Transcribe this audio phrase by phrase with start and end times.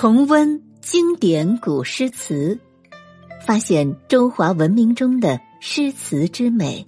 [0.00, 2.56] 重温经典古诗词，
[3.44, 6.86] 发现中华文明中的诗词之美。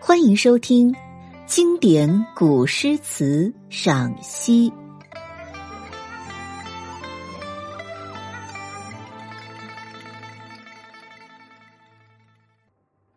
[0.00, 0.92] 欢迎收听
[1.46, 4.70] 《经典古诗词赏析》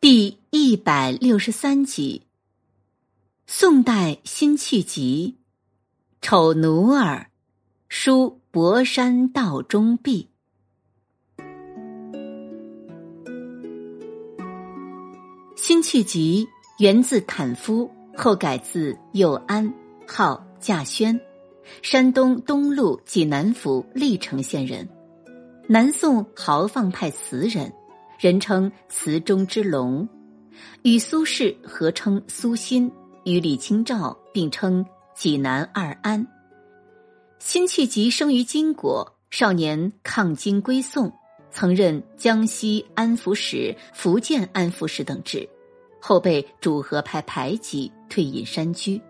[0.00, 2.22] 第一百六十三集。
[3.46, 5.36] 宋代辛弃疾
[6.26, 7.26] 《丑奴儿》。
[7.92, 10.30] 书博山道中壁。
[15.56, 16.46] 辛弃疾
[16.78, 19.74] 源自坦夫，后改字幼安，
[20.06, 21.20] 号稼轩，
[21.82, 24.88] 山东东路济南府历城县人，
[25.66, 27.72] 南宋豪放派词人，
[28.20, 30.08] 人称词中之龙，
[30.84, 32.88] 与苏轼合称苏辛，
[33.24, 36.24] 与李清照并称济南二安。
[37.40, 41.10] 辛弃疾生于金国，少年抗金归宋，
[41.50, 45.48] 曾任江西安抚使、福建安抚使等职，
[45.98, 49.00] 后被主和派排挤，退隐山居。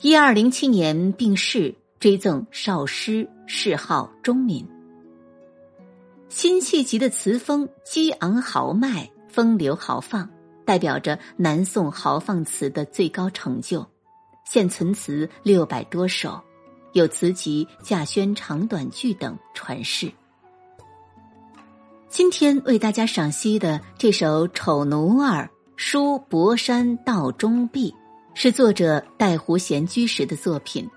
[0.00, 4.66] 一二零七年病逝，追赠少师，谥号忠敏。
[6.30, 10.30] 辛弃疾的词风激昂豪迈，风流豪放，
[10.64, 13.86] 代表着南宋豪放词的最高成就，
[14.46, 16.42] 现存词六百多首。
[16.92, 20.10] 有词集《稼轩长短句》等传世。
[22.08, 25.44] 今天为大家赏析的这首《丑奴儿·
[25.76, 27.92] 书博山道中壁》，
[28.34, 30.88] 是作者戴湖闲居时的作品，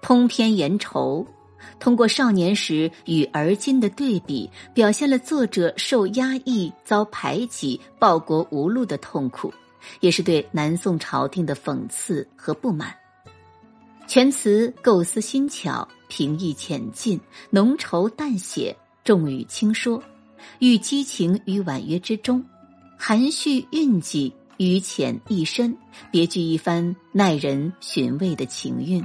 [0.00, 1.26] 通篇言愁，
[1.78, 9.52] 通过少年时与而今的对比，表现了作者受压抑、遭排挤、报国无路的痛苦，
[10.00, 12.94] 也是对南宋朝廷的讽刺和不满。
[14.06, 20.00] 全词构思新巧，平易浅近，浓稠淡写，重语轻说，
[20.60, 22.44] 寓激情于婉约之中，
[22.96, 25.76] 含蓄蕴藉，于浅意深，
[26.12, 29.04] 别具一番耐人寻味的情韵。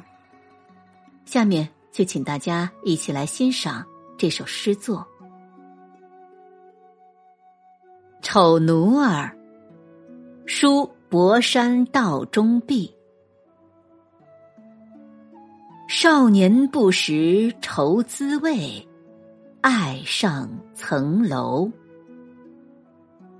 [1.25, 3.83] 下面就请大家一起来欣赏
[4.17, 4.99] 这首诗作
[8.21, 9.35] 《丑奴儿》，
[10.47, 12.93] 书博山道中壁。
[15.93, 18.87] 少年不识愁滋味，
[19.59, 21.69] 爱上层楼。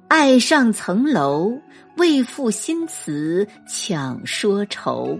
[0.09, 1.57] 爱上层楼，
[1.95, 5.17] 为赋新词强说愁。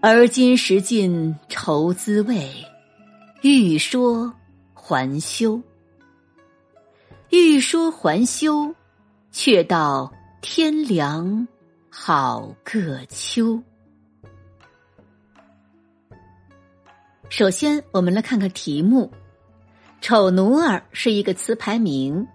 [0.00, 2.50] 而今识尽愁滋味，
[3.42, 4.34] 欲说
[4.74, 5.62] 还休。
[7.30, 8.74] 欲说还休，
[9.30, 11.46] 却道天凉
[11.88, 13.62] 好个秋。
[17.32, 19.10] 首先，我们来看看题目，
[20.02, 22.28] 《丑奴儿》是一个词牌名，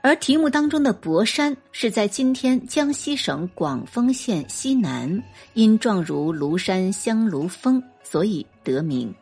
[0.00, 5.20] 而题目当中的博山是在今天江西省广丰县西南，
[5.54, 9.12] 因状如庐山香炉峰，所以得名。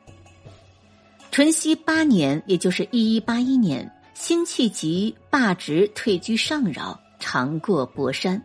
[1.31, 8.39] 淳熙八年，也就是一一八一年，辛弃疾罢职退居上饶，常过博山。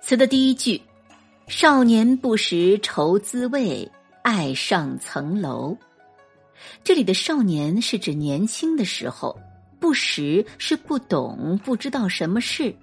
[0.00, 0.80] 词的第一句
[1.46, 3.86] ：“少年不识愁滋味。”
[4.26, 5.78] 爱上层楼，
[6.82, 9.38] 这里的少年是指年轻的时候，
[9.78, 12.74] 不识是不懂，不知道什么事。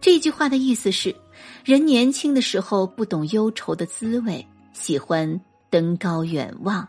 [0.00, 1.14] 这句话的意思是，
[1.64, 5.40] 人年轻的时候不懂忧愁的滋味，喜欢
[5.70, 6.88] 登高远望。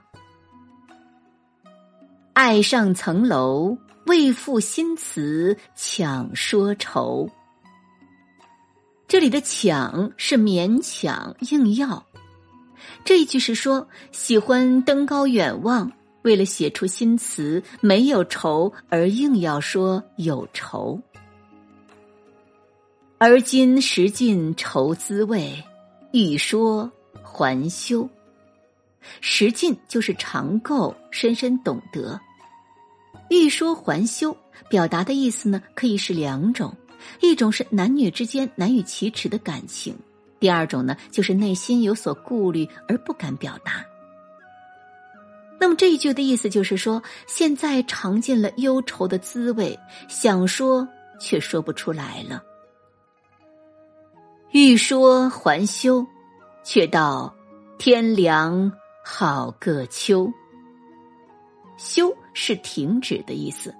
[2.33, 3.77] 爱上层楼，
[4.07, 7.29] 为赋新词强说愁。
[9.07, 12.03] 这里的强是勉强硬要。
[13.03, 15.91] 这一句是说喜欢登高远望，
[16.23, 21.00] 为了写出新词没有愁而硬要说有愁。
[23.18, 25.63] 而今识尽愁滋味，
[26.12, 26.92] 欲说
[27.24, 28.09] 还休。
[29.21, 32.19] 识尽就是尝够，深深懂得。
[33.30, 34.36] 欲说还休，
[34.69, 36.75] 表达的意思呢，可以是两种：
[37.21, 39.95] 一种是男女之间难以启齿的感情。
[40.45, 43.83] 第二种呢，就是内心有所顾虑而不敢表达。
[45.59, 49.75] 那么这一句的意思就是说，现在尝尽了忧愁的滋味，
[50.07, 50.88] 想说
[51.19, 52.44] 却说不出来了。
[54.51, 56.06] 欲说还休，
[56.63, 57.36] 却道
[57.80, 58.71] 天凉
[59.03, 60.31] 好个秋。
[61.75, 63.74] 休是停止的意思。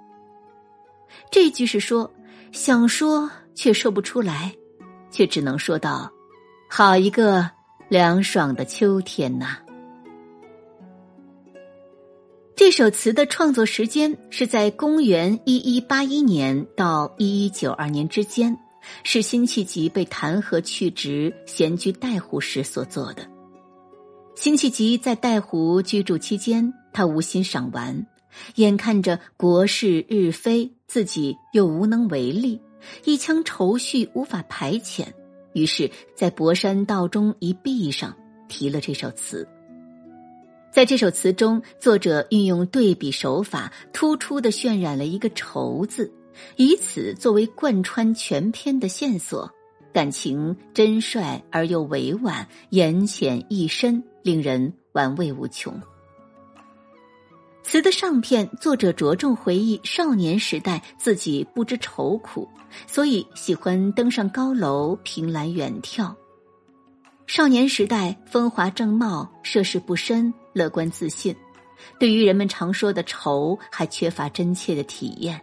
[1.30, 2.12] 这句是说
[2.50, 4.52] 想说却说不出来，
[5.12, 6.10] 却只能说到。
[6.68, 7.50] 好一个
[7.88, 9.58] 凉爽的秋天呐。
[12.54, 18.58] 这首词的创作时间是在公元一一八一年到一一九二年之间，
[19.04, 23.26] 是辛弃疾被弹劾去职、闲居带湖时所作的。
[24.34, 28.06] 辛弃疾在带湖居住期间，他无心赏玩，
[28.56, 32.60] 眼看着国事日非，自己又无能为力，
[33.04, 35.06] 一腔愁绪无法排遣，
[35.56, 38.14] 于是，在博山道中一壁上
[38.46, 39.48] 题了这首词。
[40.70, 46.12] 在这首词中，作者运用对比手法，突出的渲染了一个“愁”字，
[46.56, 49.50] 以此作为贯穿全篇的线索。
[49.94, 55.80] 感情真率而又委婉，言浅意深，令人玩味无穷。
[57.68, 62.48] 词的上片，作者着重回忆少年时代自己不知愁苦，
[62.86, 66.14] 所以喜欢登上高楼，凭栏远眺。
[67.26, 71.34] 少年时代风华正茂，涉世不深，乐观自信。
[71.98, 75.42] 对于人们常说的愁，还缺乏真切的体验。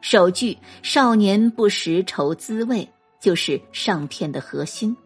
[0.00, 4.96] 首句“少年不识愁滋味”就是上片的核心。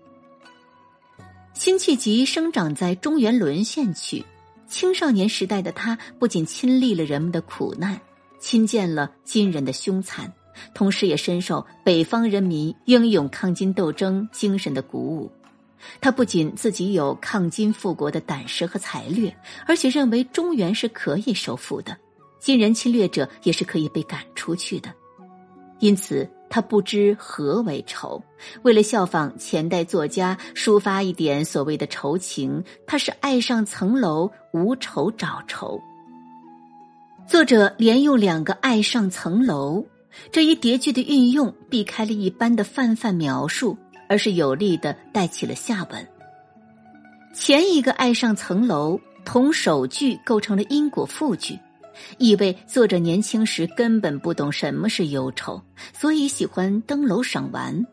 [1.54, 4.22] 辛弃疾生长在中原沦陷区，
[4.74, 8.00] 青少年时代的他不仅亲历了人们的苦难，
[8.40, 10.32] 亲见了金人的凶残，
[10.74, 15.30] 同时也深受北方人民英勇抗金斗争精神的鼓舞。
[16.00, 19.32] 他不仅自己有抗金复国的胆识和才略，
[19.64, 21.96] 而且认为中原是可以收复的，
[22.40, 24.92] 金人侵略者也是可以被赶出去的。
[25.78, 28.22] 因此，他不知何为愁。
[28.62, 35.80] 为了效仿前代作家，抒发一点所谓的愁情，他是爱上层楼，无愁找愁。
[37.26, 39.84] 作者连用两个“爱上层楼”
[40.30, 43.76] 这一叠句的运用，避开了一般的泛泛描述。
[44.06, 46.06] 而是有力的带起了下文。
[47.32, 51.58] 前一个爱上层楼同首句构成了因果复句，
[52.18, 55.60] 意味作者年轻时根本不懂什么是忧愁，
[55.92, 57.86] 所以喜欢登楼赏玩。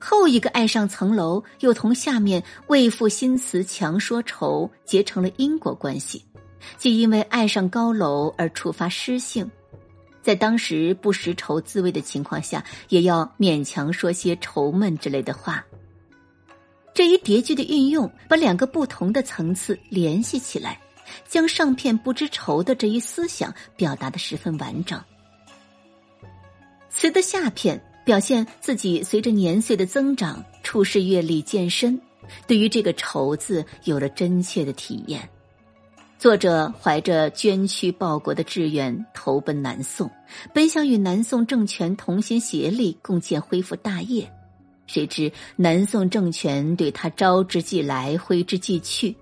[0.00, 6.24] 后一个爱上层楼又同下面为赋新词强说愁结成了因果关系，
[6.76, 9.50] 即因为爱上高楼而触发诗性。
[10.22, 15.64] 在当时不识愁滋味的情况下，也要勉强说些愁闷之类的话。
[16.94, 20.80] 这一叠句的运用，把两个不同的层次联系起来，
[21.26, 25.00] 将上片不知愁的这一思想表达的十分完整。
[26.90, 32.00] 词的下片表现自己随着年岁的增长，处事阅历渐深，
[32.46, 35.28] 对于这个愁字有了真切的体验。
[36.18, 40.10] 作者怀着捐躯报国的志愿投奔南宋，
[40.52, 44.28] 本想与南宋政权同心协力，共建恢复大业。
[44.88, 49.14] 谁知南宋政权对他招之即来，挥之即去。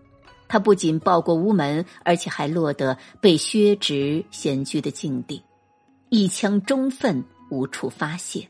[0.48, 5.42] 他不仅报国无门，而且还落得被削职闲居的境地，
[6.08, 8.48] 一腔忠愤无处发泄，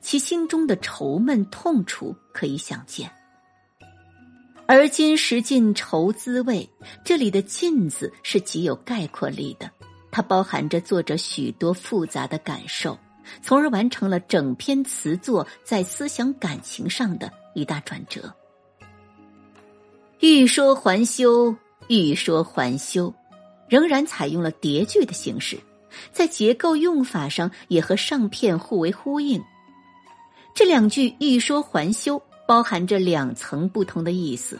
[0.00, 3.10] 其心中的愁闷痛楚可以想见。
[4.68, 6.68] 而今识尽愁滋味，
[7.04, 9.70] 这里的“尽”字是极有概括力的，
[10.10, 12.98] 它包含着作者许多复杂的感受，
[13.42, 18.34] 从而完成了整篇词作在思想感情上的一大转折。
[20.20, 21.54] 欲说还休，
[21.88, 23.12] 欲说还休，
[23.68, 25.58] 仍然采用了叠句的形式，
[26.12, 29.42] 在结构用法上也和上片互为呼应。
[30.54, 32.20] 这两句“欲说还休”。
[32.46, 34.56] 包含着两层不同的意思，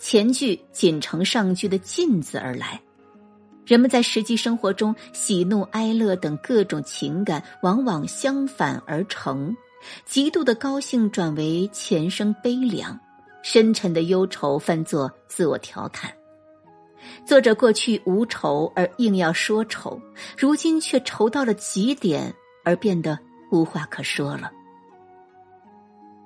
[0.00, 2.80] 前句仅承上句的“尽”字而来。
[3.64, 9.56] 人们在实际生活中，喜怒哀乐等各种情感往往相反而成，
[10.04, 12.98] 极度的高兴转为前生悲凉，
[13.42, 16.12] 深沉的忧愁翻作自我调侃。
[17.24, 20.00] 作者过去无愁而硬要说愁，
[20.36, 23.18] 如今却愁到了极点而变得
[23.50, 24.50] 无话可说了。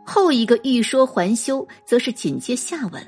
[0.05, 3.03] 后一个欲说还休，则是紧接下文，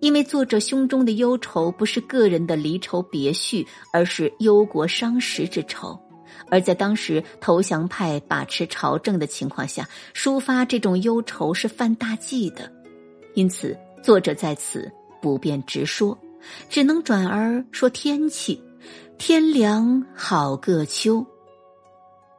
[0.00, 5.98] 因为作者胸中的忧愁不是个人的离愁别绪，而是忧国伤时之愁。
[6.48, 12.72] 而在当时投降派把持朝政的情况下，抒发这种忧愁是犯大忌的，
[13.34, 16.16] 因此作者在此不便直说，
[16.68, 18.62] 只能转而说天气：
[19.18, 21.26] 天凉好个秋。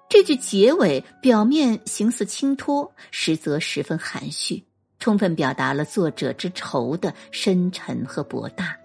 [0.09, 4.63] 这句结尾表面形似轻托，实则十分含蓄，
[4.99, 8.77] 充分表达了作者之愁的深沉和博大。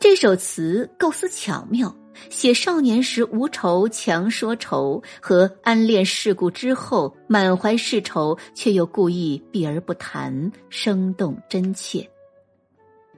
[0.00, 1.94] 这首词构思巧妙，
[2.30, 12.08] 写少年时无愁强说愁，和暗恋世故之后满怀世愁却又故意避而不谈，生动真切。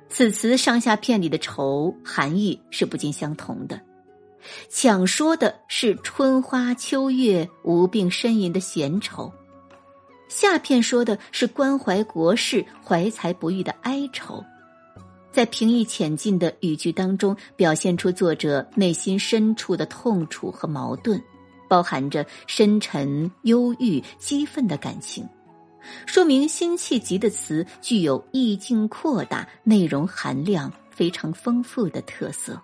[0.09, 3.81] 此词上下片里的愁含义是不尽相同的。
[4.69, 9.31] 讲说的是春花秋月无病呻吟的闲愁，
[10.28, 14.43] 下片说的是关怀国事怀才不遇的哀愁。
[15.38, 21.23] 在平易浅近的语句当中，表现出作者内心深处的痛楚和矛盾，
[21.68, 25.25] 包含着深沉、忧郁、激愤的感情，
[26.07, 32.61] 说明辛弃疾的词具有意境扩大、内容含量非常丰富的特色。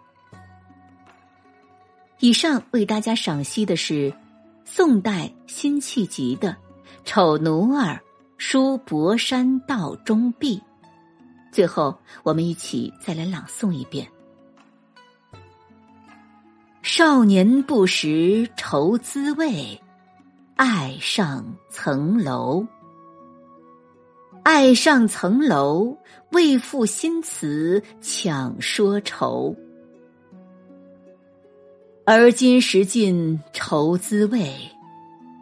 [2.18, 4.12] 以上为大家赏析的是
[4.64, 6.50] 宋代辛弃疾的
[7.04, 7.94] 《丑奴儿·
[8.36, 10.58] 书博山道中壁》。
[11.54, 14.04] 最后，我们一起再来朗诵一遍
[16.82, 19.80] ：“少年不识愁滋味，
[20.56, 22.66] 爱上层楼。
[24.42, 25.96] 爱上层楼，
[26.32, 29.54] 为赋新词强说愁。
[32.04, 34.52] 而今识尽愁滋味，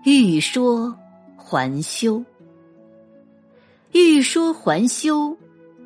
[0.04, 0.94] 欲说
[1.38, 2.22] 还休。
[3.92, 5.34] 欲说还休。”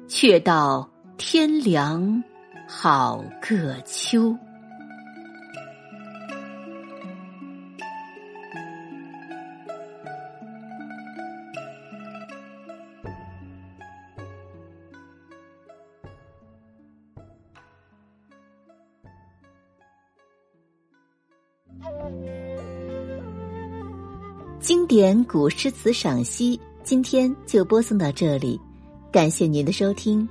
[0.08, 2.22] 却道天凉
[2.66, 4.36] 好个秋。
[24.58, 28.60] 经典古诗词赏析，今天就播送到这里。
[29.12, 30.28] 感谢您的收听，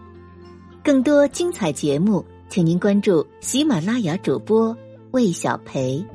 [0.84, 4.76] 更多精彩节目，请您关注喜马拉雅主播
[5.12, 6.06] 魏小培。